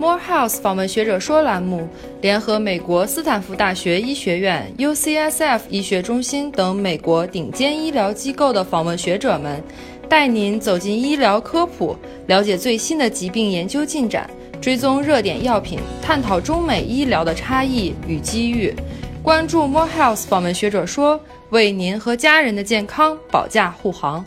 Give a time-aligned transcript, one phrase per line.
[0.00, 1.86] Morehouse 访问学者说栏目
[2.22, 9.62] 联合美国斯坦福大学医学院、UCSF 医学中心等美国顶尖医疗机构的访问学者们，
[10.08, 11.94] 带您走进医疗科普，
[12.28, 14.28] 了解最新的疾病研究进展，
[14.58, 18.74] 追踪热点药品，探讨中美医疗的差异与机遇。
[19.22, 21.20] 关注 Morehouse 访问学者说，
[21.50, 24.24] 为您和家人的健康保驾护航。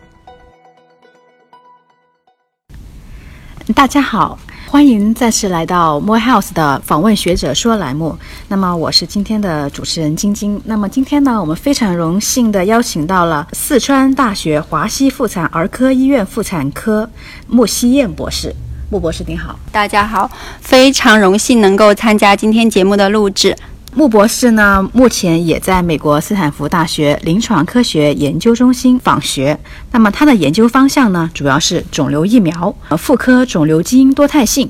[3.74, 4.38] 大家好。
[4.74, 8.18] 欢迎再次来到 Morehouse 的访问学者说栏目。
[8.48, 10.60] 那么我是今天的主持人晶晶。
[10.66, 17.08] 那么今天呢，我们非常荣幸的邀请到了四川大学华西妇产儿科医院妇产科
[17.48, 18.52] 穆希燕博士。
[18.90, 20.28] 穆博士您好，大家好，
[20.60, 23.56] 非常荣幸能够参加今天节目的录制。
[23.96, 29.58] 穆博士呢，目前也在美国斯坦福大学临床科学研究中心访学。
[29.92, 34.68] 那么他的研究方向呢，主要是肿瘤疫苗、妇科肿瘤基因多态性。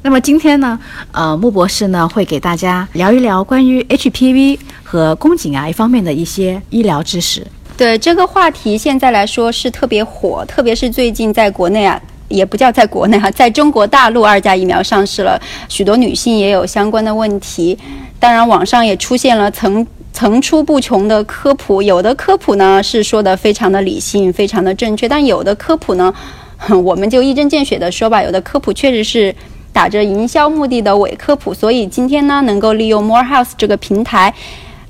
[0.00, 0.78] 那么今天呢，
[1.12, 7.46] 呃，穆博士呢会给大家聊一聊关于 HPV 和宫颈癌方面的一些医疗知识。
[7.76, 12.00] 对这个话题，现在来说是特别火，特别是最近在国内啊。
[12.32, 17.78] 也不叫在国内哈，在中国大陆二价疫苗上市了，许多女性也有相关的问题。
[18.18, 26.12] 当然，网上也出现了层层出不穷的科普，有的科普呢是说的非常的理性，非常的正确，但有的科普呢，
[26.84, 29.34] 我们就一针见血的说吧，有的科普确实是
[29.72, 31.52] 打着营销目的的伪科普。
[31.52, 34.32] 所以今天呢，能够利用 Morehouse 这个平台。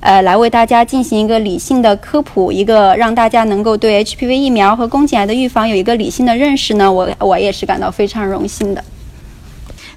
[0.03, 8.83] 呃，来为大家进行一个理性的科普，一个让大家能够对 HPV 疫苗和宫颈癌的预防有一个理性的认识呢，我我也是感到非常荣幸的。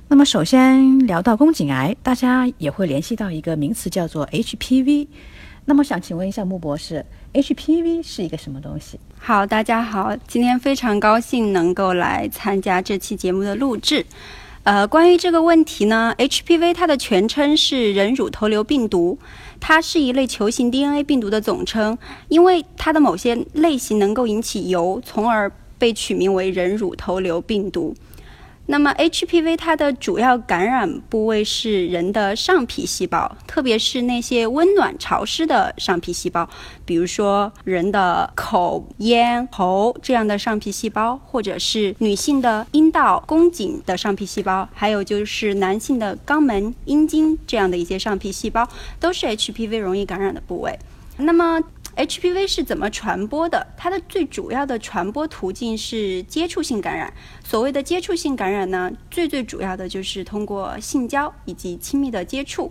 [0.07, 5.09] 那么，首先聊到宫颈癌，大家也会联系到一个名词叫做 HPV。
[5.65, 9.01] 那么，想请问一下穆博士，HPV 是一个什么东西？
[9.19, 14.07] 好，大家好，今天非常高兴能够来参加这期节目的录制。
[14.63, 19.17] 呃，关于这个问题呢，HPV 它的全称是人乳头瘤病毒，
[19.61, 21.97] 它是一类球形 DNA 病毒的总称，
[22.29, 27.95] 因为它的某些类型能够引起疣，从而被取名为人乳头瘤病毒。
[28.69, 36.49] 那么 HPV 它的主要感染部位是人的上皮细胞，特别是那些温暖潮湿的上皮细胞，
[36.85, 48.69] 比如说人的口、咽喉这样的上皮细胞，或者是女性的阴道、宫颈的上皮细胞，还有就是男性的肛门、阴茎这样的一些上皮细胞，
[48.99, 50.77] 都是 HPV 容易感染的部位。
[51.19, 51.59] 那么
[51.97, 53.69] HPV 是怎么传播的？
[53.75, 57.11] 它的最主要的传播途径是接触性感染。
[57.43, 62.71] 所谓的接触性感染呢，最最主要的就是通过性交以及亲密的接触。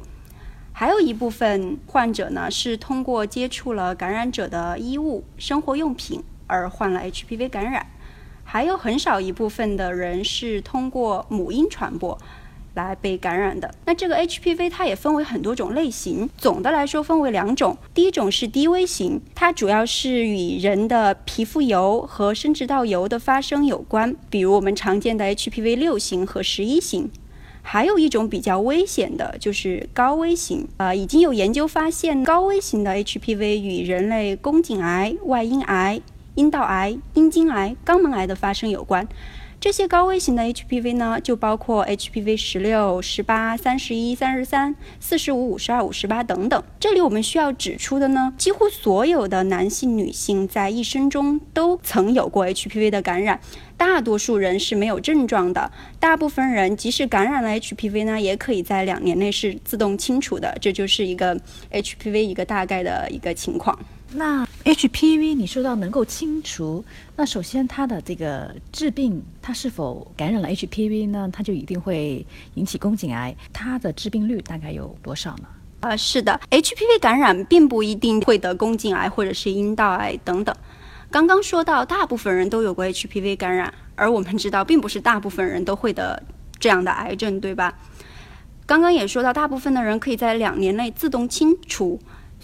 [0.71, 7.87] 还有一部分患者呢，是通过接触了感染者的衣物、生活用品而患了 HPV 感染。
[8.43, 12.15] 还有很少一部分的人是通过母婴传播。
[12.75, 17.77] 来被感染的，那这个 HPV 它也分为很多种类型，总的来说分为两种。
[17.93, 27.09] 第一种是低危型，它主要是与人的皮肤疣和生殖道疣的发生有关，比如我们常见的 HPV 六型和十一型。
[27.67, 35.99] 还有一种比较危险的，就是高危型，呃，已经有研究发现，高危型的 HPV 与人类宫颈癌、外阴癌、
[36.35, 39.07] 阴道癌、阴茎癌、肛门癌的发生有关。
[39.65, 46.63] 这些高危型的 HPV 呢，就包括 HPV 十六、十八、三十一、三十三、四十五、五十二、五十八等等。
[46.79, 53.39] 这里我们需要指出的呢，几乎所有的男性、女性在一生中都曾有过 HPV 的感染，
[53.75, 55.71] 大多数人是没有症状的。
[55.99, 60.55] 大部分人即使感染了 HPV 呢，也可以在两年内是自动清除的。
[60.61, 61.35] 这就是一个
[61.71, 63.75] HPV 一个大概的一个情况。
[64.11, 66.83] 那 HPV 你说到能够清除，
[67.15, 71.29] 那首先它的这个致病，它是否感染了 HPV 呢？
[71.31, 73.35] 它就一定会引起宫颈癌？
[73.53, 75.43] 它的致病率大概有多少呢？
[75.81, 80.55] 啊，是的，HPV 感染并不一定会得宫颈癌或者是阴道癌等等。
[81.11, 86.23] 刚刚说到大部分人都有过 HPV 感染，而我们知道并不是大部分人都会得
[86.59, 87.77] 这样的癌症，对吧？
[88.65, 91.99] 刚刚也说到，大部分的人可以在两年内自动清除。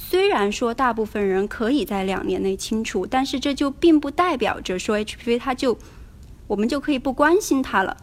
[0.10, 5.78] 虽然说大部分人可以在两年内清除，但是这就并不代表着说 HPV 它就
[6.48, 7.96] 我们就可以不关心它了。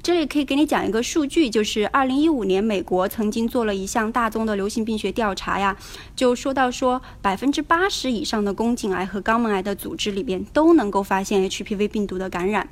[0.00, 5.76] 这里可以给你讲一个数据，就是二零一五年美国曾经做了一项大宗的流行病学调查呀，
[6.14, 12.68] 就说到说百分之八十以上的宫颈癌和肛门癌的组织里边都能够发现 HPV 病毒的感染。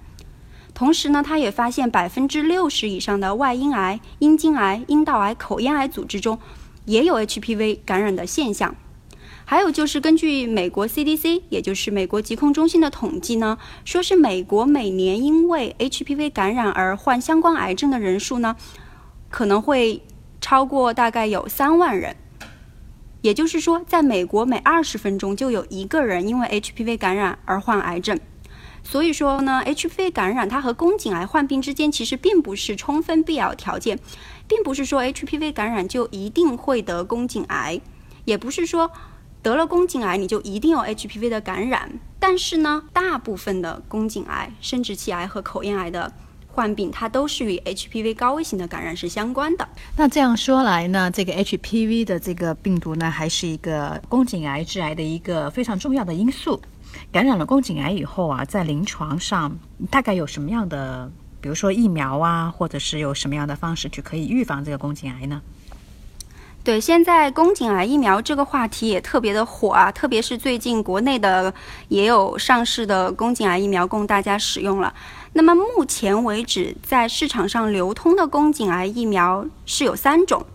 [0.73, 6.39] 同时呢，他也发现百分之六十以上的外阴癌、阴茎癌、阴道癌、口咽癌组织中。
[6.85, 8.75] 也有 HPV 感染的现象，
[9.45, 18.57] 还有就是根据美国 CDC，也就是美国疾控中心的统计呢，说是美国每年因为 HPV 感染而患相关癌症的人数呢，
[19.31, 20.03] 可能会
[20.41, 22.17] 超过大概有三万人。
[23.23, 28.21] 也就是说，在美国每二十分钟就有一个人因为 HPV 感染而患癌症。
[28.83, 33.99] 所以说呢，HPV 感染它和宫颈癌患病之间其实并不是充分必要条件，
[34.47, 37.81] 并不是说 HPV 感染就一定会得宫颈癌，
[38.25, 38.91] 也不是说
[39.43, 41.91] 得了宫颈癌你就一定有 HPV 的感染。
[42.19, 46.11] 但是呢，大部分的宫颈癌、生殖器癌和口咽癌的
[46.49, 49.69] 患病，它都是与 HPV 高危型的感染是相关的。
[49.97, 56.61] 那这样说来呢，这个 HPV 的这个病毒呢，还是一个宫颈癌致癌的一个非常重要的因素。
[57.13, 59.59] 感染了宫颈癌以后啊，在临床上
[59.91, 61.11] 大概有什么样的，
[61.45, 65.43] 比如说疫苗啊，或者是有什么样的方式去可以预防这个宫颈癌呢？
[66.65, 71.53] 对，现在宫颈癌疫苗这个话题也特别的火啊，特别是最近国内的
[71.89, 74.95] 也有上市的宫颈癌疫苗供大家使用了。
[75.35, 80.47] 那么目前为止，在市场上流通的宫颈癌疫苗是有三种。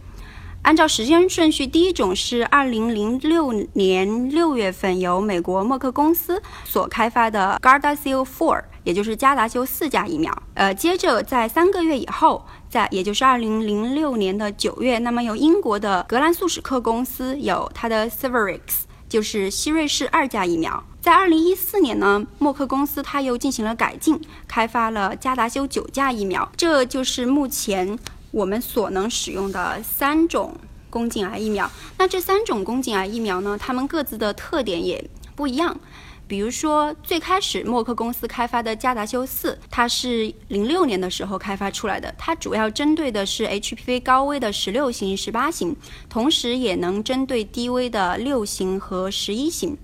[0.62, 10.32] 按照时间顺序，第一种是二零零六年六月份由美国默克公司所开发的 Gardasil 四也就是加达修四价疫苗。
[10.54, 18.60] 呃，接着在三个月以后，在也就是二零零六年的九月，那么由英国的格兰素史克公司有它的 Severix，
[19.08, 20.84] 就是希瑞氏二价疫苗。
[21.02, 26.52] 在二零一四年呢，默克公司它又进行了改进，开发了加达修九价疫苗。
[26.58, 27.98] 这就是目前。
[28.32, 30.56] 我们所能使用的三种
[30.90, 35.04] 宫颈癌疫苗，那这三种宫颈癌疫苗呢，它们各自的特点也
[35.36, 35.80] 不一样。
[36.28, 45.76] 比如说，最开始默克公司开发的加达修四，它是零六年的时候开发出来的，它主要针对的是 HPV 高危的十六型、十八型，
[46.08, 49.76] 同时也能针对低危的六型和十一型。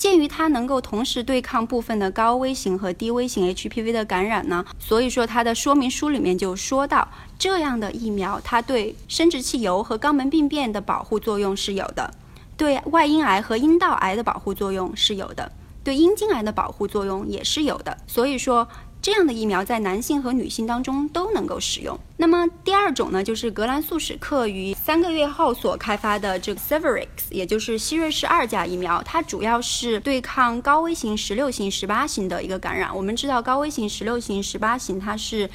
[0.00, 7.06] 鉴于它能够同时对抗部分的高危型和低危型 HPV 的感染呢，所以说它的说明书里面就说到，
[7.38, 12.10] 这样的疫苗它对生殖器疣和肛门病变的保护作用是有的，
[12.56, 15.52] 对外阴癌和阴道癌的保护作用是有的，
[15.84, 18.66] 对阴茎癌的保护作用也是有的，所以说。
[19.02, 21.98] 这样的疫苗在男性和女性当中都能够使用。
[22.18, 32.94] 那么第二种呢，就是格兰素史克于三个月后所开发的这个 Severix，也就是希瑞氏二价疫苗，它主要是对抗高危型十六型、十八型的一个感染。
[32.94, 35.48] 我们知道高危型十六型、十八型，它是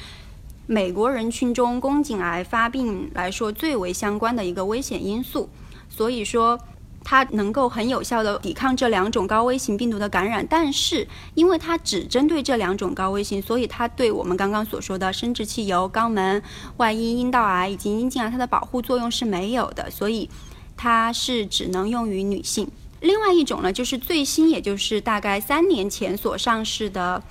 [0.66, 5.48] 美国人群中宫颈癌发病来说最为相关的一个危险因素，
[5.88, 6.58] 所以说。
[7.08, 16.42] 它能够很有效的抵抗这两种高危型病毒的感染，但是因为它只针对这两种高危型，所以它对我们刚刚所说的生殖器疣、肛门、
[16.78, 20.28] 外阴、阴道癌以及阴茎癌，它的保护作用是没有的，所以
[20.76, 22.68] 它是只能用于女性。
[22.98, 27.22] 另外一种呢，就是最新，也就是大概三年前所上市的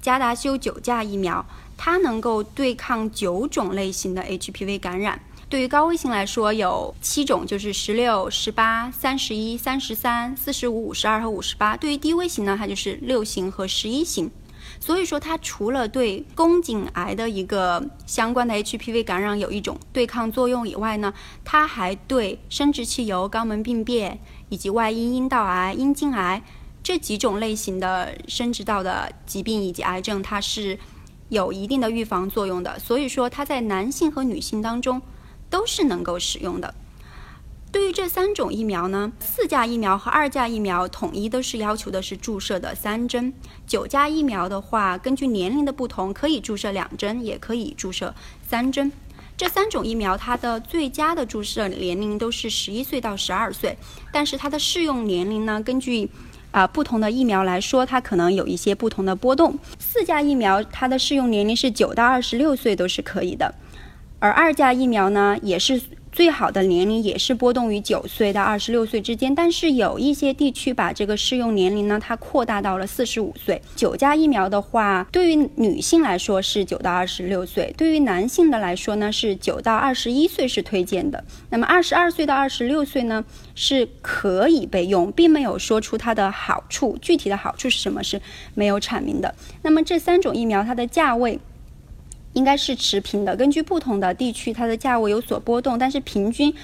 [0.00, 1.44] 加达修九价疫苗，
[1.76, 5.20] 它能够对抗九种类型的 HPV 感染。
[5.48, 11.76] 对于高危型来说，有七种，就是十六、十八、三十一、三十三、四十五、五十二和五十八。
[11.76, 14.28] 对于低危型呢，它就是六型和十一型。
[14.80, 21.14] 所以说，它除了对宫颈癌的一个相关的 HPV 感染有一种对抗作用以外呢，
[21.44, 26.42] 它还对生殖器疣、肛门病变以及外阴阴道癌、阴茎癌
[26.82, 30.76] 这几种类型的生殖道的疾病以及癌症，它是
[31.28, 32.76] 有一定的预防作用的。
[32.80, 35.00] 所以说，它在男性和女性当中。
[35.56, 36.74] 都是能够使用的。
[37.72, 43.32] 对于这三种疫苗呢，四价疫苗和二价疫苗统一都是要求的是注射的三针。
[43.66, 48.14] 九价疫苗的话，根据年龄的不同，可以注射两针，也可以注射
[48.46, 48.92] 三针。
[49.34, 53.78] 这三种疫苗它的最佳的注射年龄都是十一岁到十二岁，
[54.12, 56.10] 但是它的适用年龄呢，根据
[56.50, 59.58] 啊不同的疫苗来说，它可能有一些不同的波动。
[59.78, 63.54] 四价疫苗它的适用年龄是九到二十六岁都是可以的。
[64.18, 65.80] 而二价疫苗呢，也是
[66.10, 69.34] 最好的年龄，也是波动于九岁到二十六岁之间。
[69.34, 73.60] 但是有一些地区把这个适用年龄呢，它扩大到了四十五岁。
[73.74, 81.22] 九价疫苗的话，对于女性来说是九到二十六岁，对于男性的来说呢是九到二十一岁是推荐的。
[81.50, 83.22] 那么二十二岁到二十六岁呢
[83.54, 88.22] 是可以备用，并没有说出它的好处，具体的好处是什么是
[88.54, 89.34] 没有阐明的。
[89.60, 91.38] 那么这三种疫苗它的价位。
[92.36, 96.54] 应该是持平的，根据不同的地区，它的价位有所波动，但是平均，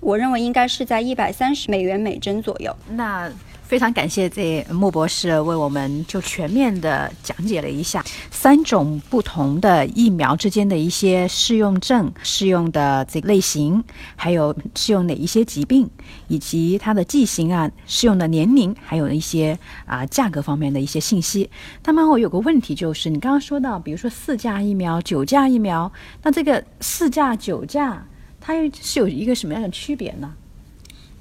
[0.00, 2.74] 我认为应该是在一百三十美元每针左右。
[2.90, 3.28] 那
[3.68, 13.84] 非常感谢这莫博士为我们就全面的讲解了一下三种不同的疫苗之间的一些适用症、适用的这个类型，
[14.16, 15.86] 还有适用哪一些疾病，
[16.28, 21.50] 以及它的剂型啊、适用的年龄，还有一些啊价格方面的一些信息。
[21.84, 28.02] 那么我有个问题就是，你刚刚说到，比如说四价疫苗、九价疫苗，那这个四价、九价，
[28.40, 30.32] 它是有一个什么样的区别呢？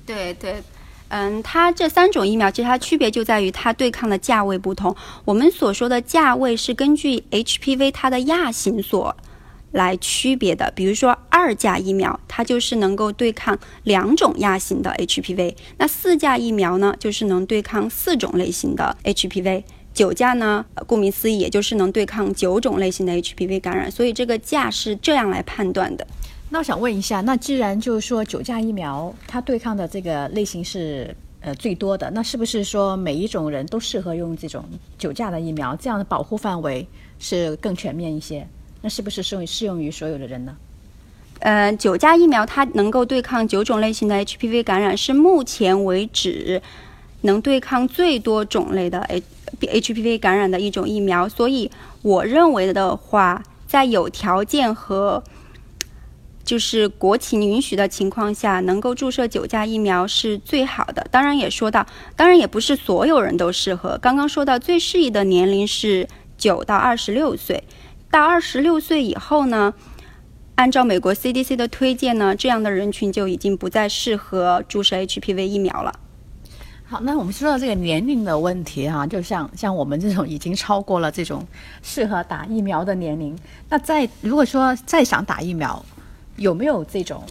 [0.06, 0.64] 对对。
[1.10, 4.96] 嗯，它这三种疫苗其实它区别就在于它对抗的价位不同。
[5.24, 9.16] 我们所说的价位是根据 HPV 它的亚型所
[9.72, 10.72] 来区别的。
[10.76, 23.90] 比如说二价疫苗，它就是能够对抗两种亚型的 HPV；那四价疫苗呢，就是能对抗四种类型的 HPV；九价呢，顾名思义，也就是能对抗九种类型的 HPV 感染。
[23.90, 26.06] 所以这个价是这样来判断的。
[26.50, 34.64] 那我想问一下，那既然就是说九价疫苗它对抗的这个类型是呃最多的，那是不是说每一种人都适合用这种
[34.98, 35.76] 九价的疫苗？
[35.76, 36.88] 这样的保护范围
[37.20, 38.48] 是更全面一些？
[38.82, 40.56] 那是不是适用适用于所有的人呢？
[41.40, 46.62] 呃，九价疫苗它能够对抗九种类型的 HPV 感染，是目前为止
[47.22, 49.24] 能对抗最多种类的 H
[49.60, 51.28] HPV 感染的一种疫苗。
[51.28, 51.70] 所以
[52.02, 55.22] 我认为的话，在有条件和
[56.48, 61.06] 就是国情允许的情况下，能够注射九价疫苗是最好的。
[61.12, 61.86] 当然也说到，
[62.16, 63.98] 当然也不是所有人都适合。
[64.02, 67.66] 刚刚说到最适宜的年龄是九到二十六岁，
[68.10, 69.74] 到二十六岁以后呢，
[70.56, 76.00] 按照美国 CDC 的推荐呢，这样的人群就已经不再适合注射 HPV 疫苗了。
[76.86, 81.46] 好，那我们说到这个年龄的问题哈，就像像我们这种已经超过了这种
[81.84, 83.38] 适合打疫苗的年龄，
[83.68, 85.84] 那在如果说再想打疫苗。
[86.38, 87.24] 有没有这种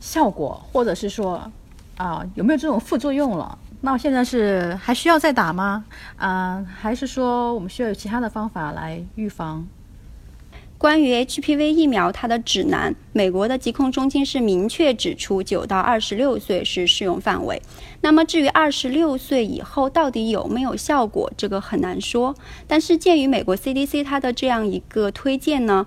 [0.00, 1.50] 效果，或者是说
[1.96, 3.58] 啊，有没有这种副作用了？
[3.82, 5.84] 那我现在是还需要再打吗？
[6.16, 9.66] 啊，还是说我们需要有其他的方法来预防？
[10.78, 17.62] 关于 HPV 疫苗，它的指南，美国的疾控中心是明确指出，九到二十六岁是适用范围。
[18.02, 22.34] 那么至于二十六岁以后到底有没有效果，这个很难说。
[22.66, 25.86] 但是鉴于美国 CDC 它的这样一个推荐呢？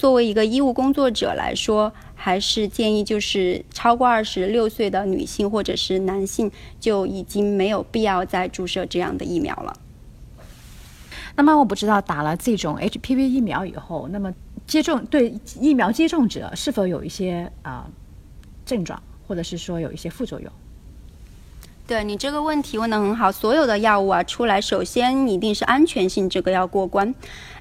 [0.00, 9.76] 作为一个医务工作者来说，还是建议就是超过二十六岁的女性或者是男性就已经没有必要再注射这样的疫苗了。
[11.36, 14.32] 那么我不知道打了这种 HPV 疫苗以后，那么
[14.66, 17.86] 接种对疫苗接种者是否有一些啊
[18.64, 20.50] 症状，或者是说有一些副作用？
[21.90, 27.12] 对你这个问题问得很好，所有的药物啊出来，首先一定是安全性这个要过关。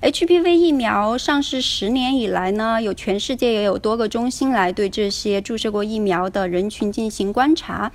[0.03, 7.91] HPV 疫苗上市十年以来呢，有全世界也有多个中心来对这些注射过疫苗的人群进行观察。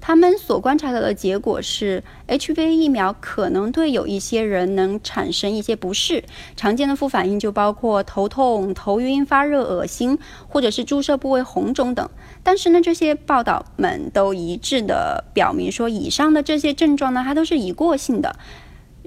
[0.00, 6.24] 他们所观察到的结果是，HPV 疫苗可能对有一些人能产生一些不适，
[6.56, 12.08] 常见的副反应就包括头痛、头晕、发热、恶心，或者是注射部位红肿等。
[12.42, 18.36] 但是呢，这些报道们都一致的表明说，以上的这些症状呢，它都是已过性的。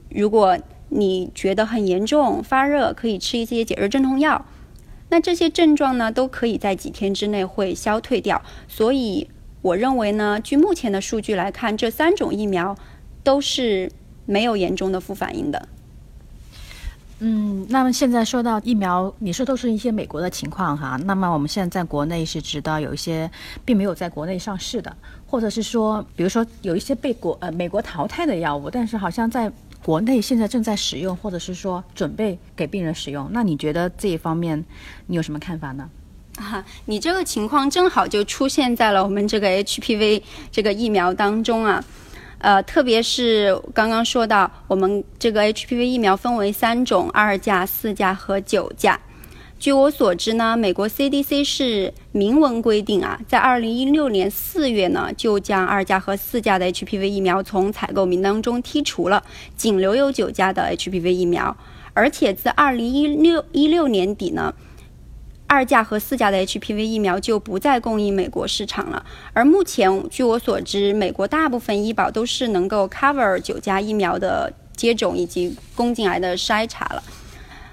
[0.09, 4.45] 如果你觉得很严重、发热，可以吃一些解热镇痛药。
[5.09, 8.43] 那这些症状呢，都可以在几天之内会消退掉。
[8.67, 9.29] 所以。
[9.61, 12.75] 我认为呢，据目前的数据来看，这三种疫苗
[13.23, 13.91] 都是
[14.25, 15.67] 没有严重的副反应的。
[17.19, 20.99] 嗯，那么现在说到疫苗，你说都是一些美国的情况哈。
[21.05, 23.29] 那么我们现在在国内是知道有一些
[23.63, 29.51] 并没有在国内上市的，或者是说，比如说有一些被国呃美国淘汰的药物，但是好像在
[29.83, 33.29] 国内现在正在使用，或者是说准备给病人使用。
[33.31, 34.65] 那你觉得这一方面
[35.05, 35.87] 你有什么看法呢？
[36.37, 40.21] 啊，你这个情况正好就出现在了我们这个 HPV
[40.51, 41.83] 这个疫苗当中啊，
[42.39, 48.99] 呃，特别是刚刚说到我们这个 HPV 疫苗分为三种：二价、四价和九价。
[49.59, 59.21] 据我所知呢，美国 CDC 是明文规定啊，在二零一六年四月呢，就将二价和四价的 HPV 疫苗从采购名单中剔除了，
[59.55, 61.55] 仅留有九价的 HPV 疫苗，
[61.93, 64.51] 而且自二零一六一六年底呢。
[65.51, 69.05] 二价和四价的 HPV 疫苗就不再供应美国市场了。
[69.33, 77.03] 而目前，据我所知，美国大部分医保都是能够 cover 九价疫苗的接种以及宫颈癌的筛查了。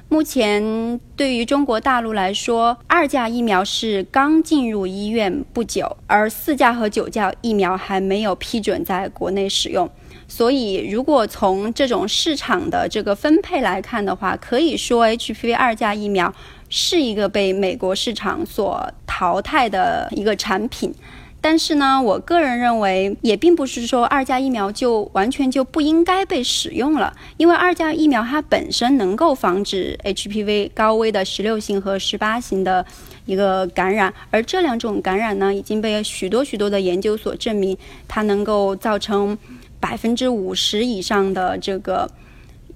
[0.09, 9.89] 目前，对于中国大陆来说，二价疫苗是刚进入医院不久，而四价和九价疫苗还没有批准在国内使用。
[10.27, 16.35] 所以，如果从这种市场的这个分配来看的话，可以说 HPV 二价疫苗。
[16.69, 20.95] 是一个被美国市场所淘汰的一个产品，
[21.41, 32.85] 但是呢，我个人认为，也并不是说二价疫苗就完全就不应该被使用了，因为二价疫苗它本身能够防止 HPV 高危的十六型和十八型的
[33.25, 39.39] 一个感染，而这两种感染呢，已经被许多许多的研究所证明，它能够造成
[39.81, 42.11] 百分之五十以上的这个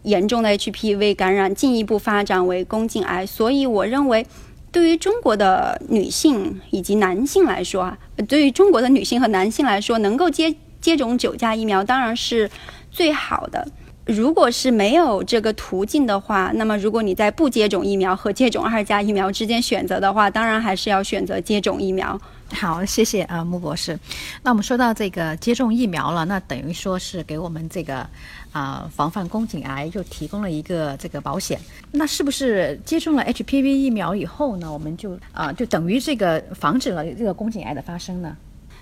[0.02, 3.26] 严重的 HPV 感染，进一步发展为宫颈癌。
[3.26, 4.26] 所以，我认为。
[4.70, 12.50] 对于中国的女性以及男性来说啊，对于中国的女性和男性来说，能够接接种九价疫苗当然是
[12.90, 13.68] 最好的。
[14.06, 22.18] 如果是没有这个途径的话，那么如果你在不接种疫苗和接种二价疫苗之间选择的话，当然还是要选择接种疫苗。
[22.52, 23.98] 好，谢谢啊，穆博士。
[24.42, 28.06] 那我们说到这个接种疫苗了，那等于说是给我们这个
[28.52, 31.58] 啊防范宫颈癌又提供了一个这个保险。
[31.90, 38.36] 那是不是接种了 HPV 疫苗以后呢，我们就啊就等于这个防止了这个宫颈癌的发生呢？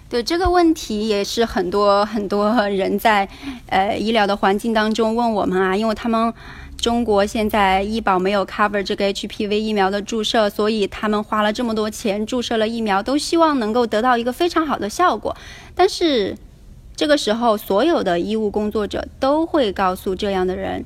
[0.08, 3.28] 对这个问题，也是很多很多人在
[3.68, 6.34] 呃医疗的环境当中问我们啊，因为他们
[6.80, 15.36] 中国现在医保没有 cover 这个 HPV 疫苗的注射，所以他们花了这么多钱注射了疫苗，都希望能够得到一个非常好的效果。
[15.74, 16.36] 但是
[16.96, 20.84] 这个时候，所有的医务工作者都会告诉这样的人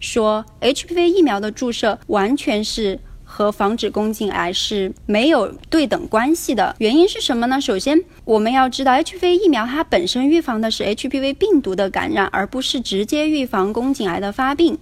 [0.00, 3.00] 说，HPV 疫苗的注射完全是。
[3.28, 6.76] 和防止宫颈癌是没有对等关系的。
[6.78, 7.60] 原因是什么呢？
[7.60, 14.78] 首先，我们要知道，HPV 疫苗它本身预防的是 HPV 病毒的感染，而不是直接预防宫颈癌的发病。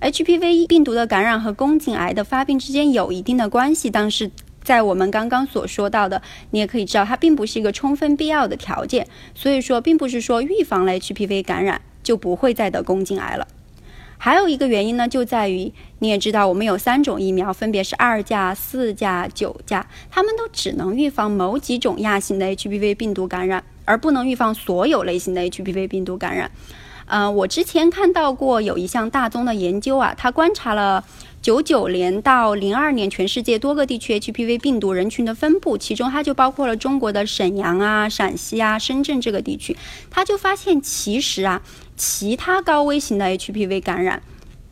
[0.00, 4.30] HPV 病毒的感染和宫颈癌的发病之间有一定的关系，但是
[4.62, 9.06] 在我们刚刚所说到的，你也可以知道，它并不是一个充分必要的条件。
[9.34, 13.46] 所以说，并不是说预防了 HPV 感染就不会再得宫颈癌了。
[14.16, 26.48] 还有一个原因呢，就在于你也知道，我们有三种疫苗，分别是二价、四价、九价，它们都只能预防某几种亚型的 HPV 病毒感染，而不能预防所有类型的 HPV 病毒感染。
[27.06, 31.04] 呃，我之前看到过有一项大宗的研究啊，它观察了
[31.42, 39.76] 九九年到零二年全世界多个地区 HPV 病毒人群的分布，其中它就包括了中国的沈阳啊、陕西啊、深圳这个地区，
[40.08, 41.60] 它就发现其实啊。
[41.96, 44.22] 其他高危型的 HPV 感染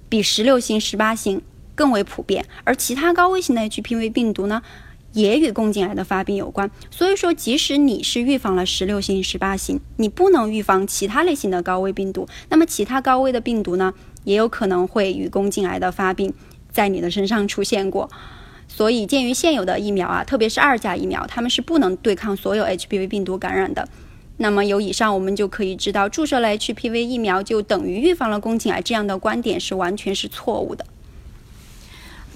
[0.08, 1.42] 比十六型、十八型
[1.74, 4.62] 更为普遍，而其他高危型的 HPV 病毒呢，
[5.12, 6.70] 也与宫颈癌的发病有关。
[6.90, 12.28] 所以说，即使你是预防了十六型、十八型，你不能预防其他类型的高危病毒。
[12.48, 13.94] 那么，其他高危的病毒呢，
[14.24, 16.32] 也有可能会与宫颈癌的发病
[16.70, 18.10] 在你的身上出现过。
[18.68, 23.88] 所以，鉴于现有的疫苗啊，特别是二价疫苗，它们是不能对抗所有 HPV 病毒感染的。
[24.40, 30.84] 那么有以上我们就可以知道，注射了 HPV 疫苗就等于预防了宫颈癌，这样的观点是完全是错误的。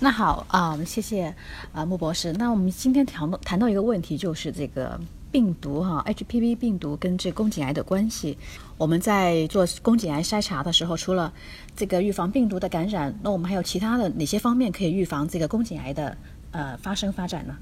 [0.03, 1.33] 那好啊，我们谢谢
[1.73, 2.33] 啊，穆博士。
[2.33, 4.99] 那我们今天谈到谈到一个问题，就是这个
[5.31, 8.37] 病毒哈，HPV 病毒跟这宫颈癌的关系。
[8.77, 11.33] 我们在做宫颈癌筛查的时候，除了
[11.77, 16.17] 这个预防病毒的感染，那我们还有其他的哪些方面可以预防这个宫颈癌的
[16.51, 17.57] 呃发生发展呢？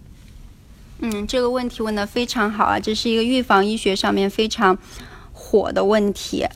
[1.01, 4.79] 嗯，这个问题问的非常好啊，这是一个预防医学上面非常
[5.35, 6.47] 火的问题。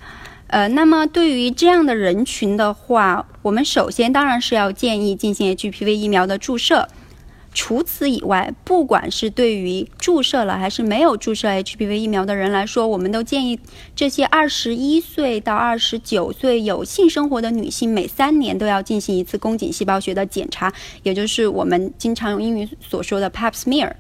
[0.49, 6.89] 呃，那么对于这样的人群的话，我们首先当然是要建议进行 HPV 疫苗的注射。
[7.57, 13.61] 除此以外，不管是对于注射了还是没有注射 HPV 疫苗的人来说，我们都建议
[13.95, 20.73] 这些二十一岁到二十九岁有性生活的女性，每三年都要进行一次宫颈细胞学的检查，
[21.05, 23.93] 也就是我们经常用英语所说的 Pap smear。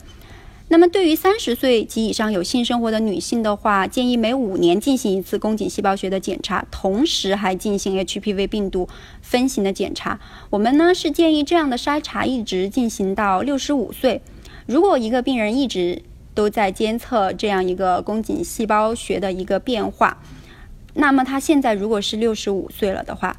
[0.68, 8.88] 那么，对于三十岁及以上有性生活的女性的话，建议每五年进行一次宫颈细胞学的检查，同时还进行 HPV 病毒
[9.20, 10.18] 分型的检查。
[10.50, 14.22] 我们呢是建议这样的筛查一直进行到六十五岁。
[14.66, 20.20] 如果一个病人一直都在监测这样一个宫颈细胞学的一个变化，
[20.94, 23.37] 那么他现在如果是六十五岁了的话，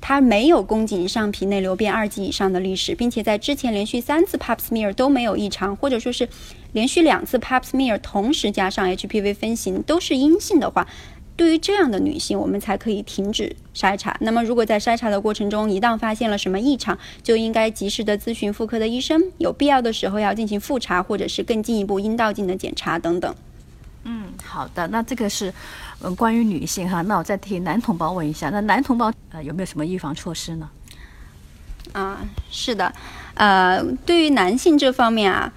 [0.00, 6.28] 它没有宫颈上皮内瘤变二级以上的历史，并且在之前连续三次 Pap smear 都没有异常，或者说是
[6.72, 10.86] 连续两次 Pap smear 同时加上 HPV 分型都是阴性的话，
[11.36, 14.16] 对于这样的女性，我们才可以停止筛查。
[14.20, 23.34] 那么，如果在筛查的过程中一旦发现了什么异常，就应该及时的咨询妇科的医生，有必要的时候要进行复查，或者是更进一步阴道镜的检查等等。
[24.04, 25.52] 嗯，好的，那这个是。
[26.02, 30.66] 嗯，关于女性哈，那我再替男同胞问一下，那男同胞呃有没有什么预防措施呢？
[31.92, 32.18] 啊，
[32.50, 32.90] 是的，
[33.34, 35.52] 呃，对于男性这方面啊，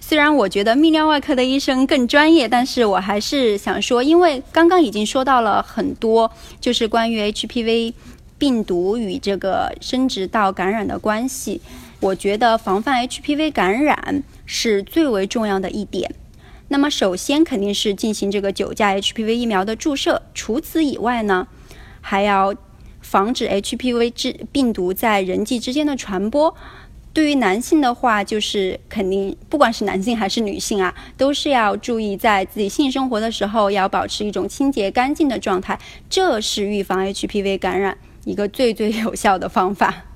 [0.00, 7.92] 虽然我觉得泌尿外科的医生更专业，但是我还是想说，因为刚刚已经说到了很多，就是关于 HPV
[8.38, 11.60] 病毒与这个生殖道感染的关系，
[12.00, 16.14] 我觉得防范 HPV 感染是最为重要的一点。
[16.72, 21.46] 那么首先肯定是进行这个九价 HPV 疫苗的注射，除此以外呢，
[22.00, 22.54] 还要
[23.02, 26.56] 防止 HPV 之病毒在人际之间的传播。
[27.12, 40.06] 对于男性的话，就是肯定不管是男性还是女性啊，都是要注意在自己性生活的时候要保持一种清洁干净的状态，这是预防 HPV 感染一个最最有效的方法。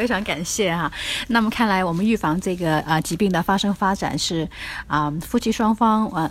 [0.00, 0.90] 非常感谢哈。
[1.28, 4.48] 那么看来我们预防这个啊疾病的发生发展是
[4.86, 6.30] 啊夫妻双方啊。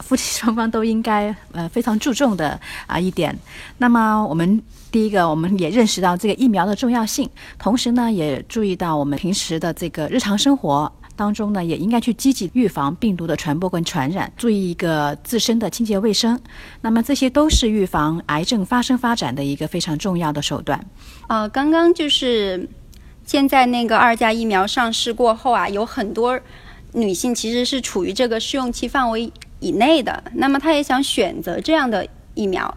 [0.00, 3.34] 夫妻双方都应该呃非常注重的啊一点。
[3.78, 16.40] 那么我们第一个，我们也认识到这个疫苗的重要性，同时呢，也注意到我们平时的这个日常生活当中呢，也应该去积极预防病毒的传播跟传染，注意一个自身的清洁卫生。
[16.80, 20.84] 那么这些都是预防癌症发生发展的一个非常重要的手段。
[21.28, 22.68] 呃，刚刚就是
[23.24, 26.38] 现在那个二价疫苗上市过后啊，有很多
[26.92, 29.32] 女性其实是处于这个试用期范围。
[29.64, 32.76] 以内的，那么她也想选择这样的疫苗，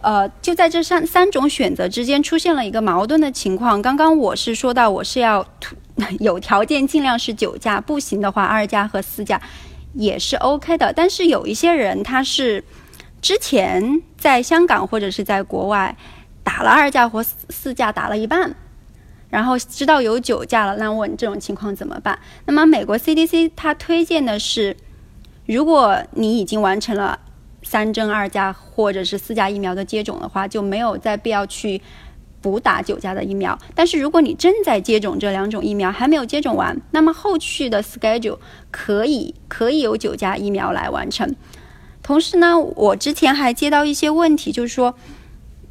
[0.00, 3.80] 呃，就在这三三种选择之间出现了一个矛盾的情况。
[3.80, 5.46] 刚刚我是说到我是要
[6.20, 9.40] 有条件尽量是九价，不行的话二价和四价
[9.94, 10.92] 也是 OK 的。
[10.92, 12.62] 但是有一些人他是
[13.20, 15.96] 之前在香港或者是在国外
[16.42, 18.54] 打了二价或四价打了一半，
[19.28, 22.18] 然后知道有九价了，那问这种情况怎么办？
[22.46, 24.76] 那么美国 CDC 它推荐的是。
[25.46, 27.18] 如果你已经完成了
[27.62, 31.80] 三针二价或者是四价疫苗的接种的话，就没有再必要去
[32.48, 33.58] 补打九价的疫苗。
[33.74, 38.38] 但是如果你正在接种这两种疫苗还没有接种完，那么后续的 schedule
[38.70, 41.34] 可以可以由九价疫苗来完成。
[42.02, 44.94] 同时呢，我之前还接到一些问题，就是说，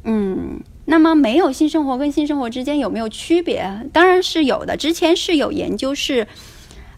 [0.04, 3.68] 嗯，那么没有性生活跟性生活之间有没有区别？
[3.92, 4.76] 当然是有的。
[4.76, 6.28] 之前是有研究是，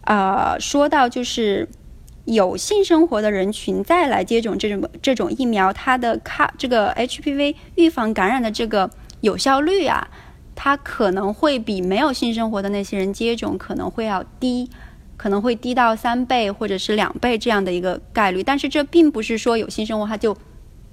[0.05, 1.67] 呃，说到就是。
[2.25, 8.87] 有性生活的人群再来接种这种这种疫苗，它的卡这个 HPV 预防感染的这个
[9.21, 10.07] 有效率啊，
[10.55, 14.69] 它可能会比没有性生活的那些人接种可能会要低，
[15.15, 18.43] 可能会低到三倍或者是两倍这样的一个概率。
[18.43, 20.35] 但是这并不是说有性生活它就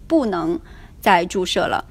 [0.06, 0.58] 不能
[1.00, 1.84] 再注射了，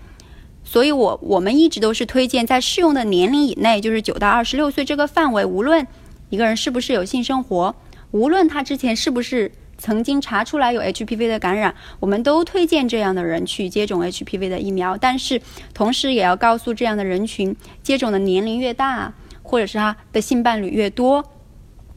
[0.63, 5.86] 所以我我们一直都是推荐在适用的年龄以内，就是九到二十六岁这个范围，无论
[6.30, 7.76] 一个人是不是有性生活。
[8.12, 14.98] 无论他之前是不是曾经查出来有 HPV 的感染，我们都推荐这样的人去接种 HPV 的疫苗。
[14.98, 15.42] 但是，
[15.74, 19.13] 同时也要告诉这样的人群，接种的年龄越大，
[19.44, 21.24] 或者是他的性伴侣越多，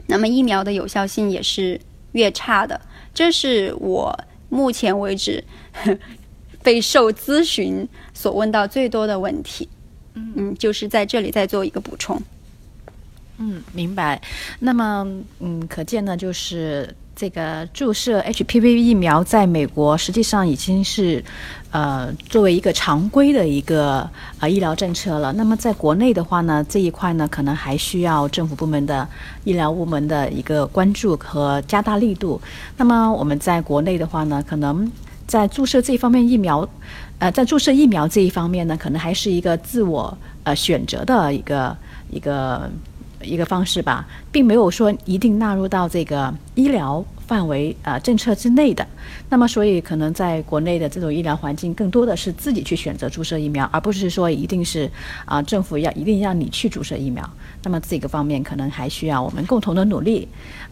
[0.06, 1.80] 那么疫苗的有效性也是
[2.12, 2.80] 越差的。
[3.14, 5.42] 这是我目前为止
[6.62, 9.68] 备受咨询所问到最多的问题。
[10.14, 12.20] 嗯，就是在这里再做一个补充。
[13.38, 14.20] 嗯，明白。
[14.58, 15.06] 那么，
[15.38, 21.22] 嗯，可见呢，就是这个注射 HPV 疫苗在美国实际上已经是，
[21.70, 25.30] 呃，作为一个常规的一个啊医疗政策了。
[25.34, 29.06] 那么，在国内的话呢，这一块呢，可能还需要政府部门的
[29.44, 32.40] 医疗部门的一个关注和加大力度。
[32.78, 34.90] 那么，我们在国内的话呢，可能
[35.26, 36.66] 在注射这方面疫苗，
[37.18, 41.76] 呃，在注射疫苗这一方面呢，可能还是一个自我呃选择的一个
[42.08, 42.70] 一个。
[43.22, 48.86] 一个方式吧，并没有说一定纳入到这个医疗范围啊政策之内的。
[49.28, 54.90] 那么，所以可能在国内的这种医疗环境，更多的是自己去选择注射疫苗，而不是说一定是
[55.24, 57.28] 啊政府要一定让你去注射疫苗。
[57.62, 60.26] 那么这个方面可能还需要我们共同的努力，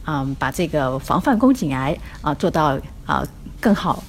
[0.06, 3.26] 嗯，把这个防范宫颈癌啊做到啊
[3.61, 4.02] 更好。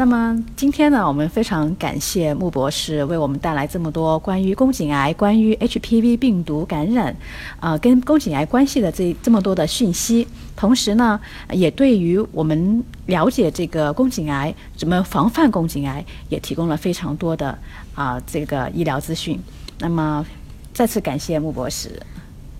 [0.00, 7.14] 那么今天呢，我们非常感谢穆博士为我们带来这么多关于宫颈癌、关于 HPV 病毒感染，
[7.60, 10.26] 啊，跟宫颈癌关系的这这么多的讯息。
[10.56, 17.58] 同时呢，也对于我们了解这个宫颈癌怎么防范宫颈癌，也提供了非常多的
[17.94, 19.38] 啊这个医疗资讯。
[19.80, 20.24] 那么
[20.72, 21.90] 再次感谢穆博士。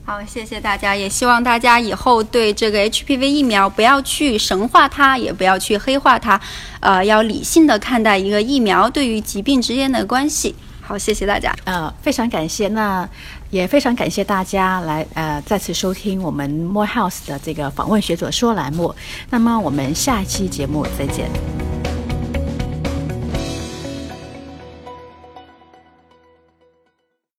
[0.04, 6.40] 好，谢谢大家，也希望大家以后对这个 HPV 疫苗不要去神化它，也不要去黑化它，
[6.80, 10.56] 呃，要理性的看待一个疫苗对于疾病之间的关系。
[10.80, 11.54] 好，谢谢大家。
[11.62, 13.08] 呃，非常感谢，那
[13.50, 18.92] 也非常感谢大家来呃再次收听我们 More House 的这个访问学者说栏目。
[19.30, 21.69] 那么我们下一期节目再见。